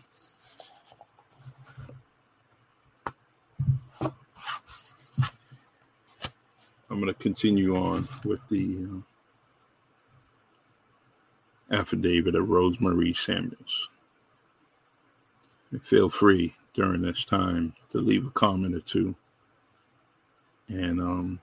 [6.88, 9.15] I'm going to continue on with the uh,
[11.70, 13.88] affidavit of Rosemarie Samuels.
[15.70, 19.14] And feel free during this time to leave a comment or two.
[20.68, 21.40] And, um,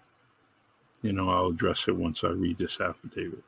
[1.01, 3.43] you know, I'll address it once I read this affidavit.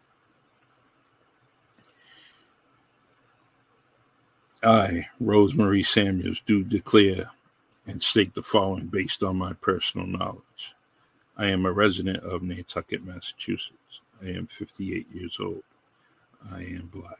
[4.63, 7.29] I, Rosemarie Samuels, do declare
[7.85, 10.73] and state the following based on my personal knowledge.
[11.37, 14.01] I am a resident of Nantucket, Massachusetts.
[14.23, 15.63] I am 58 years old.
[16.51, 17.19] I am black.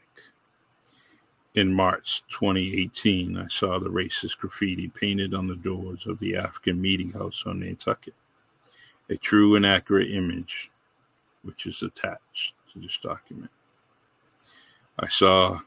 [1.54, 6.80] In March 2018, I saw the racist graffiti painted on the doors of the African
[6.80, 8.14] Meeting House on Nantucket.
[9.08, 10.70] A true and accurate image,
[11.42, 13.50] which is attached to this document.
[14.98, 15.60] I saw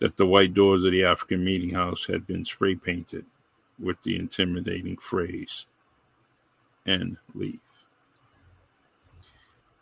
[0.00, 3.24] that the white doors of the African Meeting House had been spray painted
[3.78, 5.66] with the intimidating phrase
[6.86, 7.60] and leave.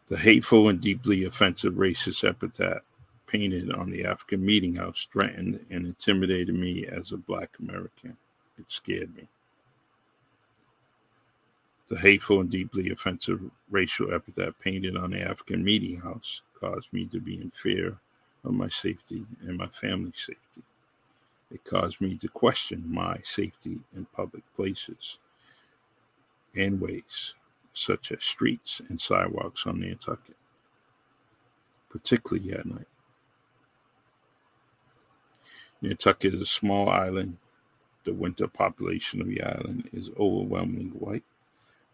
[0.08, 2.82] The hateful and deeply offensive racist epithet
[3.26, 8.16] painted on the African meeting house threatened and intimidated me as a black American.
[8.56, 9.26] It scared me.
[11.88, 17.06] The hateful and deeply offensive racial epithet painted on the African meeting house caused me
[17.06, 17.98] to be in fear
[18.44, 20.62] of my safety and my family's safety.
[21.50, 25.18] It caused me to question my safety in public places
[26.56, 27.34] and ways,
[27.76, 30.36] such as streets and sidewalks on Nantucket,
[31.90, 32.88] particularly at night.
[35.82, 37.38] Nantucket is a small island.
[38.04, 41.24] The winter population of the island is overwhelmingly white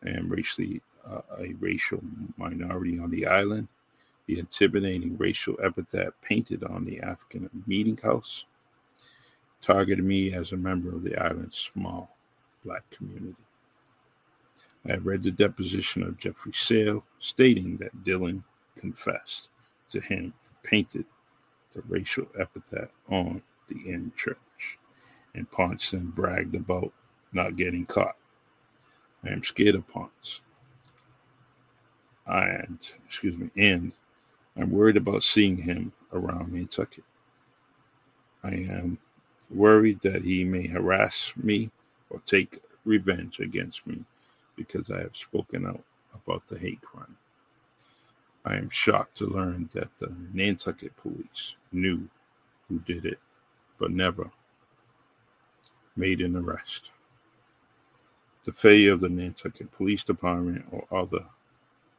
[0.02, 2.00] and racially uh, a racial
[2.38, 3.68] minority on the island.
[4.26, 8.46] the intimidating racial epithet painted on the African meeting house
[9.62, 12.16] targeted me as a member of the island's small
[12.64, 13.36] black community.
[14.88, 18.42] I read the deposition of Jeffrey Sale stating that Dylan
[18.76, 19.48] confessed
[19.90, 21.04] to him and painted
[21.72, 24.36] the racial epithet on the in church.
[25.34, 26.92] And Ponce then bragged about
[27.32, 28.16] not getting caught.
[29.24, 30.40] I am scared of Ponce.
[32.26, 33.92] And, excuse me, and
[34.56, 37.04] I'm worried about seeing him around Nantucket.
[38.42, 38.98] I am
[39.48, 41.70] worried that he may harass me
[42.10, 44.04] or take revenge against me
[44.56, 45.82] because I have spoken out
[46.14, 47.16] about the hate crime.
[48.44, 52.08] I am shocked to learn that the Nantucket police knew
[52.68, 53.18] who did it,
[53.78, 54.30] but never
[55.96, 56.90] made an arrest.
[58.44, 61.24] The failure of the Nantucket Police Department or other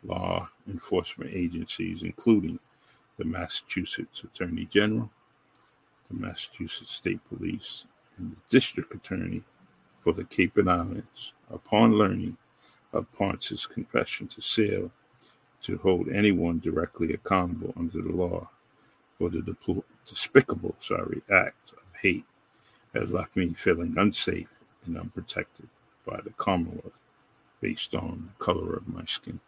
[0.03, 2.59] law enforcement agencies, including
[3.17, 5.09] the Massachusetts Attorney General,
[6.09, 7.85] the Massachusetts State Police,
[8.17, 9.43] and the District Attorney
[10.03, 12.37] for the Cape and Islands, upon learning
[12.93, 14.91] of Ponce's confession to Sale
[15.63, 18.49] to hold anyone directly accountable under the law
[19.17, 19.55] for the
[20.07, 22.25] despicable sorry, act of hate
[22.93, 24.49] has left me feeling unsafe
[24.85, 25.67] and unprotected
[26.05, 26.99] by the Commonwealth
[27.61, 29.39] based on the color of my skin.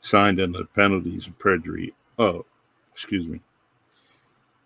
[0.00, 2.44] Signed under the penalties of perjury oh,
[2.92, 3.40] excuse me,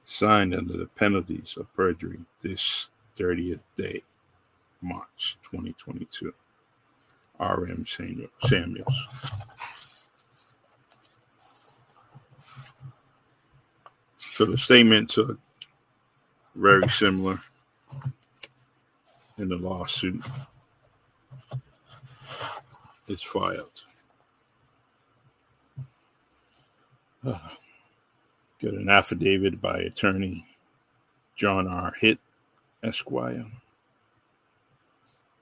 [0.05, 4.03] signed under the penalties of perjury this 30th day,
[4.81, 6.33] March 2022.
[7.39, 7.85] R.M.
[7.87, 8.95] Samuels.
[14.33, 15.39] So the statements are
[16.55, 17.41] very similar
[19.39, 20.23] in the lawsuit
[23.09, 23.71] is filed.
[27.27, 27.37] Uh,
[28.63, 30.47] got an affidavit by attorney
[31.35, 31.93] John R.
[32.01, 32.21] Hitt,
[32.85, 33.47] Esquire.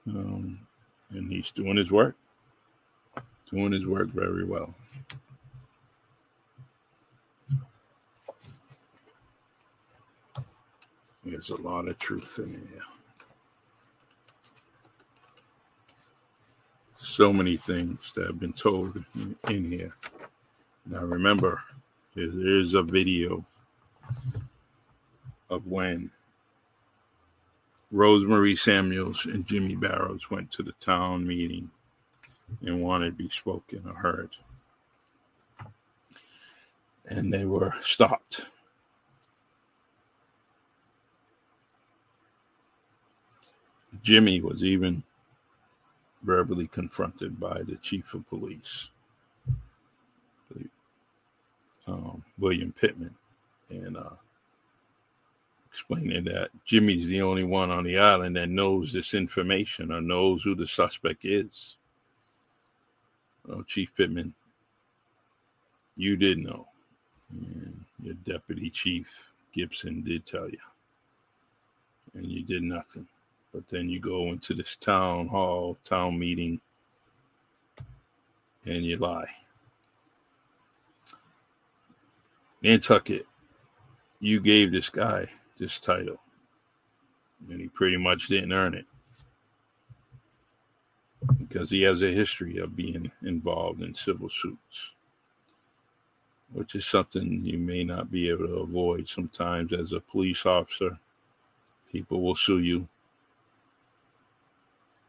[0.07, 0.64] Um,
[1.15, 2.15] and he's doing his work,
[3.51, 4.73] doing his work very well.
[11.23, 12.83] There's a lot of truth in here.
[16.99, 19.95] So many things that have been told in, in here.
[20.85, 21.61] Now, remember,
[22.13, 23.43] there is a video
[25.49, 26.11] of when
[27.93, 31.69] Rosemarie Samuels and Jimmy Barrows went to the town meeting
[32.61, 34.31] and wanted to be spoken or heard.
[37.07, 38.45] And they were stopped
[44.05, 45.03] Jimmy was even
[46.23, 48.89] verbally confronted by the chief of police,
[51.87, 53.15] um, William Pittman,
[53.69, 54.15] and uh,
[55.75, 60.41] explaining that Jimmy's the only one on the island that knows this information or knows
[60.41, 61.75] who the suspect is.
[63.45, 64.33] Well, Chief Pittman,
[65.97, 66.65] you did know.
[67.29, 70.59] And your deputy chief Gibson did tell you.
[72.13, 73.07] And you did nothing.
[73.53, 76.61] But then you go into this town hall, town meeting,
[78.65, 79.29] and you lie.
[82.63, 83.25] Nantucket,
[84.21, 86.19] you gave this guy this title,
[87.49, 88.85] and he pretty much didn't earn it
[91.37, 94.91] because he has a history of being involved in civil suits,
[96.51, 100.97] which is something you may not be able to avoid sometimes as a police officer.
[101.91, 102.87] People will sue you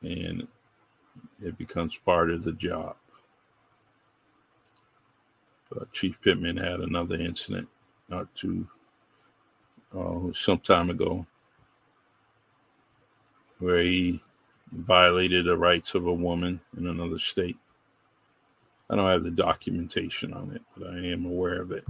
[0.03, 0.47] and
[1.41, 2.97] it becomes part of the job.
[5.71, 7.69] But Chief Pittman had another incident
[8.09, 8.69] not too
[9.95, 11.27] uh, some time ago
[13.59, 14.21] where he
[14.73, 17.57] violated the rights of a woman in another state.
[18.89, 21.85] I don't have the documentation on it, but I am aware of it.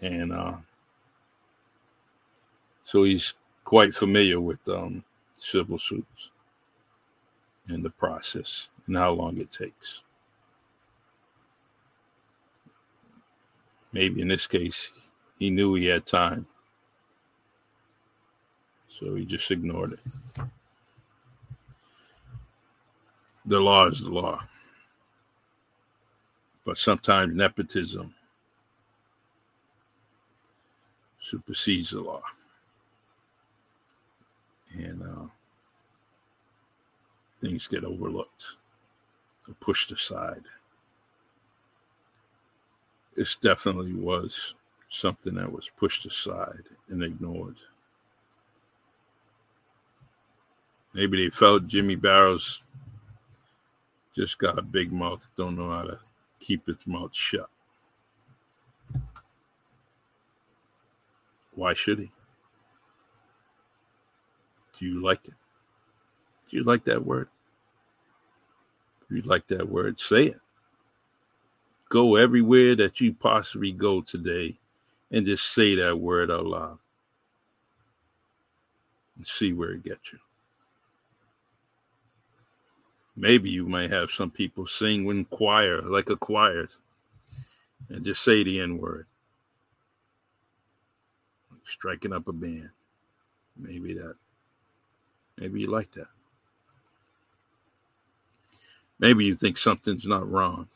[0.00, 0.54] And uh,
[2.84, 5.04] so he's quite familiar with um,
[5.38, 6.30] civil suits
[7.68, 10.00] and the process and how long it takes.
[13.92, 14.90] Maybe in this case,
[15.38, 16.46] he knew he had time.
[18.88, 20.00] So he just ignored it.
[23.46, 24.42] The law is the law.
[26.64, 28.14] But sometimes nepotism
[31.22, 32.22] supersedes the law
[34.74, 35.26] and uh,
[37.40, 38.44] things get overlooked
[39.48, 40.42] or pushed aside.
[43.16, 44.54] This definitely was
[44.88, 47.56] something that was pushed aside and ignored.
[50.94, 52.62] Maybe they felt Jimmy Barrows
[54.16, 56.00] just got a big mouth, don't know how to
[56.40, 57.48] keep its mouth shut.
[61.54, 62.10] Why should he?
[64.78, 65.34] Do you like it?
[66.50, 67.28] Do you like that word?
[69.02, 70.40] If you like that word, say it.
[71.88, 74.58] Go everywhere that you possibly go today
[75.10, 76.78] and just say that word out loud
[79.16, 80.18] and see where it gets you.
[83.16, 86.68] Maybe you might have some people sing in choir, like a choir,
[87.88, 89.06] and just say the N word.
[91.50, 92.70] Like striking up a band.
[93.56, 94.14] Maybe that.
[95.36, 96.08] Maybe you like that.
[99.00, 100.68] Maybe you think something's not wrong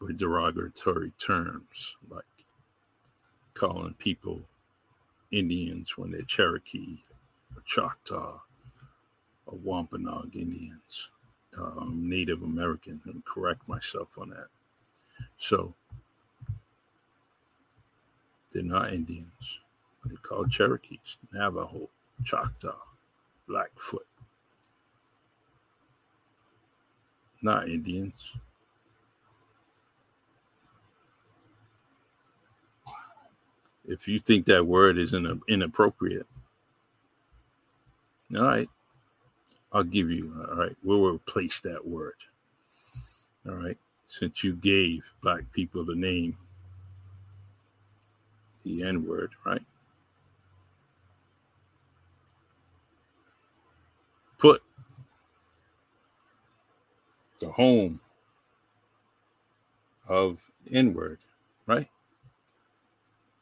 [0.00, 2.24] with derogatory terms like
[3.60, 4.40] calling people
[5.30, 6.96] Indians when they're Cherokee
[7.54, 8.40] or Choctaw
[9.44, 11.10] or Wampanoag Indians,
[11.58, 14.46] um, Native American, and correct myself on that.
[15.38, 15.74] So
[18.50, 19.28] they're not Indians.
[20.06, 21.90] They're called Cherokees, Navajo,
[22.24, 22.78] Choctaw,
[23.46, 24.06] Blackfoot.
[27.42, 28.14] Not Indians.
[33.90, 35.12] If you think that word is
[35.48, 36.26] inappropriate,
[38.36, 38.68] all right,
[39.72, 42.14] I'll give you, all right, we'll replace that word.
[43.48, 43.76] All right,
[44.06, 46.38] since you gave black people the name,
[48.62, 49.62] the N word, right?
[54.38, 54.62] Put
[57.40, 57.98] the home
[60.08, 61.18] of N word,
[61.66, 61.88] right?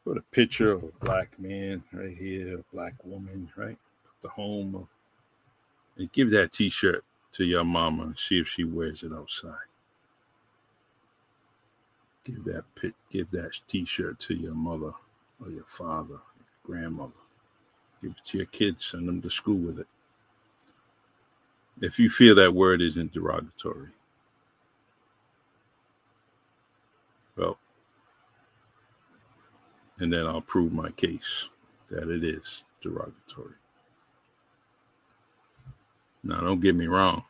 [0.09, 3.77] Put a picture of a black man right here, a black woman, right?
[4.03, 4.87] Put the home of
[5.97, 9.67] and give that t-shirt to your mama and see if she wears it outside.
[12.23, 14.93] Give that pit, give that t-shirt to your mother
[15.39, 17.13] or your father, your grandmother.
[18.01, 19.87] Give it to your kids, send them to school with it.
[21.81, 23.89] If you feel that word isn't derogatory.
[27.37, 27.59] Well,
[29.99, 31.49] and then I'll prove my case
[31.89, 33.55] that it is derogatory.
[36.23, 37.23] Now, don't get me wrong.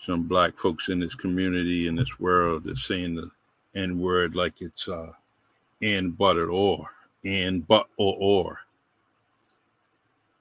[0.00, 3.30] Some black folks in this community, in this world, are saying the
[3.74, 5.12] N word like it's uh,
[5.82, 6.86] and but or,
[7.24, 8.60] and but or or.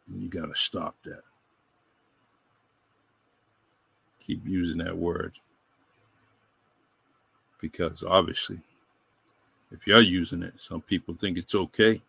[0.08, 1.22] And you got to stop that.
[4.20, 5.34] Keep using that word.
[7.62, 8.60] Because obviously,
[9.72, 12.02] if you're using it, some people think it's okay,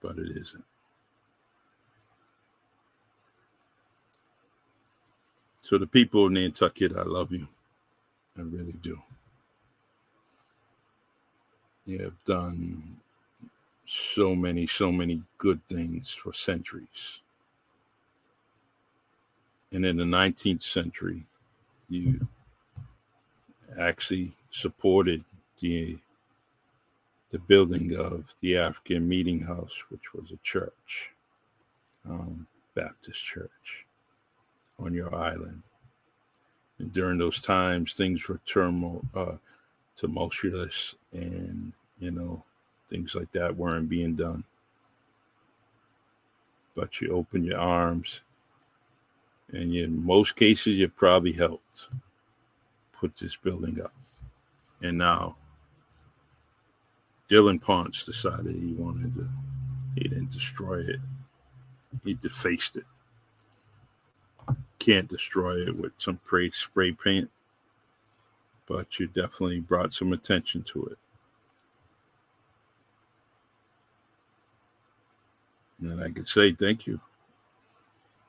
[0.00, 0.64] but it isn't.
[5.62, 7.46] So the people of Nantucket, I love you.
[8.36, 9.00] I really do.
[11.86, 12.96] You have done
[13.86, 17.20] so many, so many good things for centuries.
[19.72, 21.24] And in the 19th century,
[21.88, 22.26] you
[23.78, 25.24] actually supported
[25.60, 25.98] the
[27.30, 31.12] the building of the African Meeting House, which was a church,
[32.08, 33.86] um, Baptist church
[34.80, 35.62] on your island.
[36.78, 39.36] And during those times, things were turmoil, uh,
[39.96, 42.42] tumultuous, and you know,
[42.88, 44.42] things like that weren't being done.
[46.74, 48.22] But you open your arms,
[49.52, 51.88] and in most cases, you probably helped
[52.92, 53.92] put this building up.
[54.82, 55.36] And now,
[57.30, 59.28] Dylan Ponce decided he wanted to,
[59.94, 61.00] he didn't destroy it,
[62.04, 62.84] he defaced it
[64.80, 66.18] can't destroy it with some
[66.52, 67.30] spray paint,
[68.66, 70.98] but you definitely brought some attention to it.
[75.80, 77.00] And I could say thank you.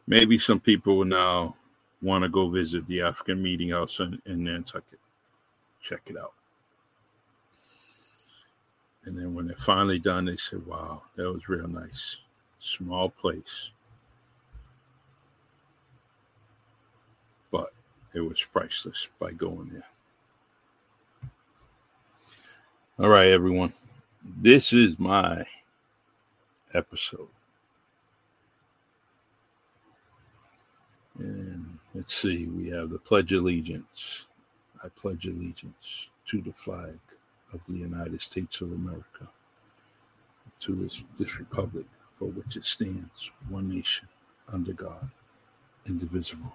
[0.06, 1.56] Maybe some people will now
[2.02, 5.00] want to go visit the African Meeting House in, in Nantucket.
[5.82, 6.34] Check it out.
[9.06, 12.18] And then when they're finally done, they say, wow, that was real nice.
[12.60, 13.72] Small place.
[17.52, 17.74] but
[18.16, 19.84] it was priceless by going there.
[23.00, 23.74] All right, everyone.
[24.24, 25.44] This is my
[26.74, 27.28] episode.
[31.20, 34.26] And let's see, we have the Pledge Allegiance.
[34.84, 36.98] I pledge allegiance to the flag
[37.54, 39.28] of the United States of America,
[40.60, 41.86] to this, this republic
[42.18, 44.08] for which it stands, one nation,
[44.52, 45.10] under God,
[45.88, 46.54] indivisible,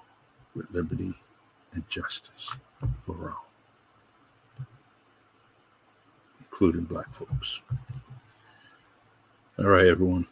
[0.55, 1.13] with liberty
[1.73, 2.51] and justice
[3.05, 4.67] for all,
[6.41, 7.61] including black folks.
[9.59, 10.27] All right, everyone.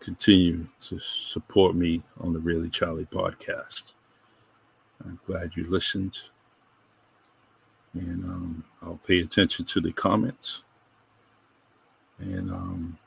[0.00, 3.94] Continue to support me on the Really Charlie podcast.
[5.02, 6.18] I'm glad you listened.
[7.94, 10.62] And um, I'll pay attention to the comments.
[12.18, 12.98] And um,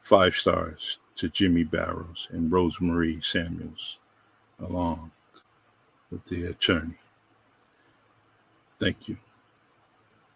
[0.00, 3.98] five stars to Jimmy Barrows and Rosemarie Samuels,
[4.60, 5.10] along
[6.10, 6.98] with the attorney.
[8.78, 9.16] Thank you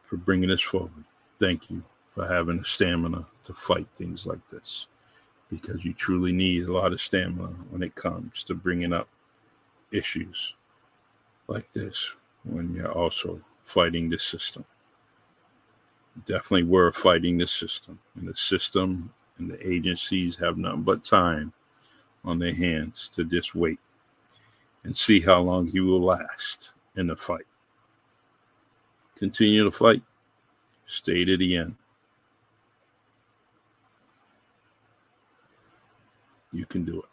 [0.04, 1.04] for bringing this forward.
[1.38, 4.86] Thank you for having the stamina to fight things like this
[5.50, 9.08] because you truly need a lot of stamina when it comes to bringing up
[9.92, 10.54] issues
[11.46, 12.12] like this
[12.44, 14.64] when you're also fighting the system.
[16.24, 21.52] Definitely, we're fighting the system, and the system and the agencies have nothing but time
[22.24, 23.78] on their hands to just wait
[24.84, 27.44] and see how long he will last in the fight.
[29.16, 30.02] Continue to fight,
[30.86, 31.76] stay to the end.
[36.52, 37.08] You can do it.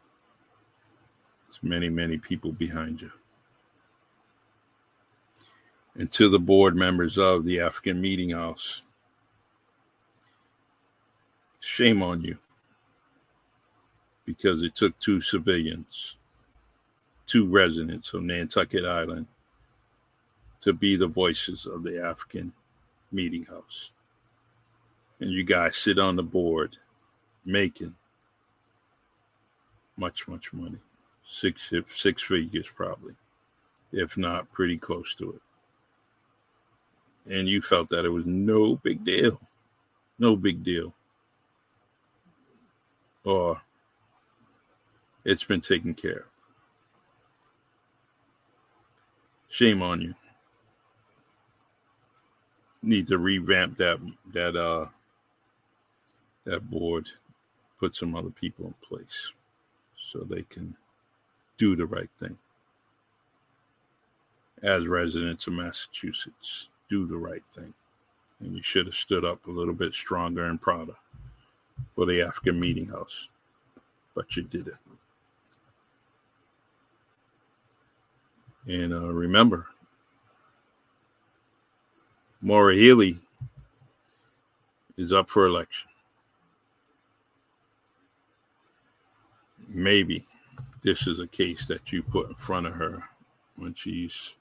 [1.47, 3.11] There's many, many people behind you.
[5.95, 8.81] And to the board members of the African Meeting House,
[11.59, 12.37] shame on you
[14.25, 16.15] because it took two civilians,
[17.27, 19.27] two residents of Nantucket Island,
[20.61, 22.53] to be the voices of the African
[23.11, 23.91] Meeting House.
[25.19, 26.77] And you guys sit on the board
[27.45, 27.95] making
[29.97, 30.79] much, much money.
[31.29, 33.15] Six six figures probably,
[33.91, 35.41] if not pretty close to it.
[37.29, 39.39] And you felt that it was no big deal.
[40.19, 40.93] No big deal.
[43.23, 43.61] Or
[45.23, 46.25] it's been taken care of.
[49.49, 50.15] Shame on you.
[52.81, 53.99] Need to revamp that
[54.33, 54.87] that uh
[56.45, 57.07] that board,
[57.79, 59.31] put some other people in place
[59.95, 60.75] so they can
[61.57, 62.37] do the right thing.
[64.61, 67.73] As residents of Massachusetts, do the right thing.
[68.39, 70.95] And you should have stood up a little bit stronger and prouder
[71.95, 73.27] for the African Meeting House,
[74.13, 74.75] but you did it.
[78.67, 79.67] And uh, remember,
[82.41, 83.19] Maura Healey
[84.97, 85.89] is up for election.
[89.73, 90.25] maybe
[90.81, 93.03] this is a case that you put in front of her
[93.55, 94.33] when she's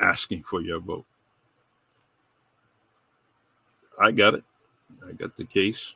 [0.00, 1.04] asking for your vote.
[4.00, 4.44] I got it.
[5.06, 5.94] I got the case.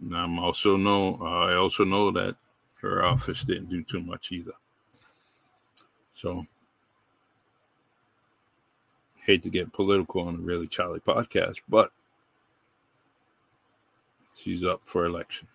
[0.00, 2.36] And I'm also know I also know that
[2.80, 4.52] her office didn't do too much either.
[6.14, 6.46] So
[9.24, 11.90] hate to get political on the Really Charlie podcast, but
[14.34, 15.48] she's up for election.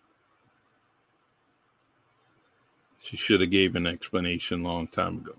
[2.99, 5.35] She should have gave an explanation long time ago.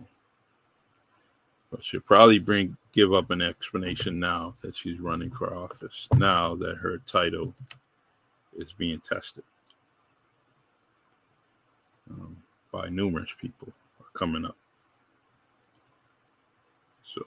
[1.80, 6.06] She'll probably bring give up an explanation now that she's running for office.
[6.14, 7.54] Now that her title
[8.54, 9.44] is being tested
[12.10, 12.36] um,
[12.70, 13.68] by numerous people
[14.12, 14.56] coming up.
[17.04, 17.22] So,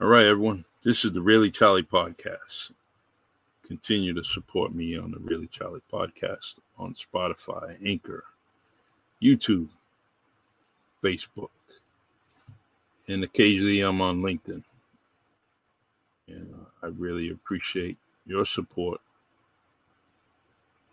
[0.00, 0.64] all right, everyone.
[0.84, 2.70] This is the Really Charlie podcast.
[3.66, 8.24] Continue to support me on the Really Charlie podcast on Spotify, Anchor,
[9.22, 9.68] YouTube,
[11.02, 11.48] Facebook,
[13.08, 14.62] and occasionally I'm on LinkedIn.
[16.28, 17.96] And uh, I really appreciate
[18.26, 19.00] your support.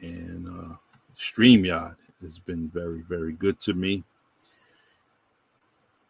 [0.01, 0.75] And uh,
[1.17, 4.03] StreamYard has been very, very good to me.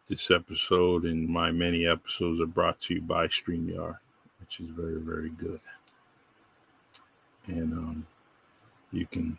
[0.06, 3.96] This episode and my many episodes are brought to you by StreamYard,
[4.40, 5.60] which is very, very good.
[7.46, 8.06] And um,
[8.92, 9.38] you can,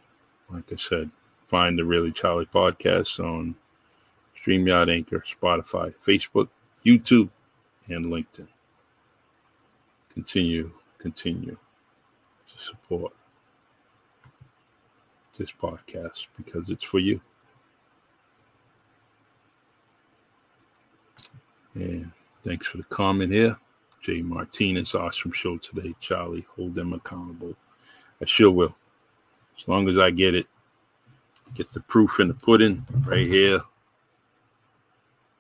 [0.49, 1.11] like I said,
[1.47, 3.55] Find the Really Charlie podcast on
[4.45, 6.49] StreamYard, Anchor, Spotify, Facebook,
[6.85, 7.29] YouTube,
[7.87, 8.47] and LinkedIn.
[10.13, 11.57] Continue, continue
[12.47, 13.13] to support
[15.37, 17.19] this podcast because it's for you.
[21.73, 22.11] And
[22.43, 23.57] thanks for the comment here.
[24.01, 25.93] Jay Martinez, awesome show today.
[25.99, 27.55] Charlie, hold them accountable.
[28.21, 28.75] I sure will.
[29.59, 30.47] As long as I get it
[31.53, 33.61] Get the proof in the pudding right here.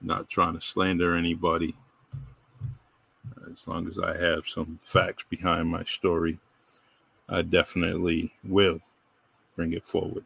[0.05, 1.75] Not trying to slander anybody.
[2.13, 6.37] Uh, as long as I have some facts behind my story,
[7.27, 8.81] I definitely will
[9.55, 10.23] bring it forward.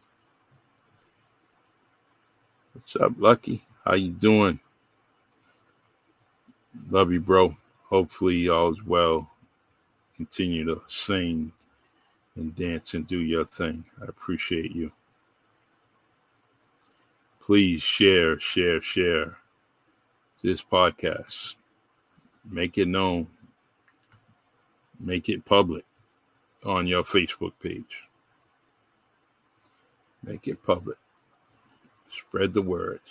[2.73, 3.63] What's up, Lucky?
[3.85, 4.59] How you doing?
[6.89, 7.55] Love you, bro.
[7.85, 9.29] Hopefully, all's well.
[10.17, 11.53] Continue to sing
[12.35, 13.85] and dance and do your thing.
[14.01, 14.91] I appreciate you.
[17.39, 19.37] Please share, share, share
[20.43, 21.55] this podcast.
[22.49, 23.27] Make it known.
[24.99, 25.85] Make it public
[26.65, 28.03] on your Facebook page.
[30.23, 30.97] Make it public.
[32.11, 33.01] Spread the word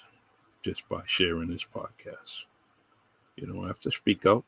[0.62, 2.44] just by sharing this podcast.
[3.36, 4.44] You don't have to speak up.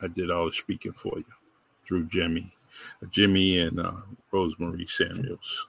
[0.00, 1.24] I did all the speaking for you
[1.84, 2.54] through Jimmy,
[3.10, 3.92] Jimmy and uh,
[4.32, 5.66] Rosemarie Samuels.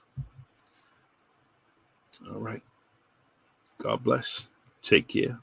[2.32, 2.62] All right.
[3.78, 4.46] God bless.
[4.82, 5.38] Take care.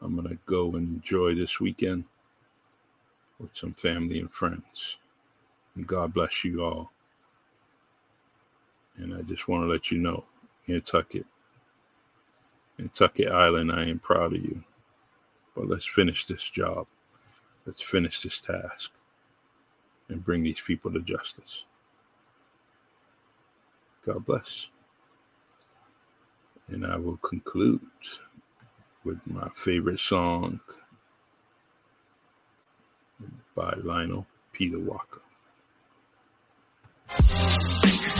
[0.00, 2.04] I'm going to go and enjoy this weekend
[3.38, 4.96] with some family and friends.
[5.74, 6.92] And God bless you all.
[8.96, 10.24] And I just want to let you know,
[10.66, 11.26] Nantucket,
[12.78, 14.62] Nantucket Island, I am proud of you.
[15.54, 16.86] But let's finish this job.
[17.66, 18.90] Let's finish this task
[20.08, 21.64] and bring these people to justice.
[24.04, 24.68] God bless.
[26.68, 27.80] And I will conclude
[29.04, 30.60] with my favorite song
[33.54, 35.20] by Lionel Peter Walker.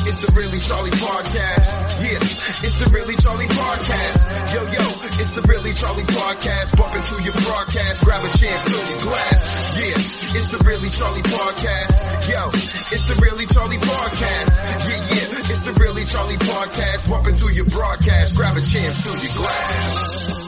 [0.09, 1.71] It's the Really Charlie Podcast.
[2.01, 2.17] Yeah,
[2.65, 4.25] it's the Really Charlie Podcast.
[4.55, 4.85] Yo, yo,
[5.21, 6.73] it's the Really Charlie Podcast.
[6.79, 8.05] Bumping through your broadcast.
[8.05, 9.53] Grab a chair, fill your glass.
[9.77, 11.97] Yeah, it's the Really Charlie Podcast.
[12.33, 14.55] Yo, it's the Really Charlie Podcast.
[14.89, 17.11] Yeah, yeah, it's the Really Charlie Podcast.
[17.11, 18.37] Bumping through your broadcast.
[18.37, 20.48] Grab a chair, fill your glass.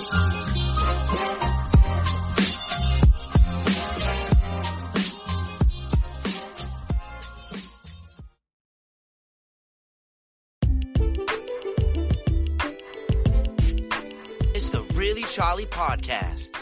[15.61, 16.53] Charlie Podcast,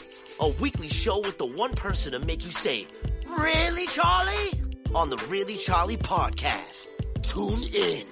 [0.41, 2.87] a weekly show with the one person to make you say,
[3.29, 4.61] Really, Charlie?
[4.93, 6.89] On the Really Charlie Podcast.
[7.23, 8.07] Tune in.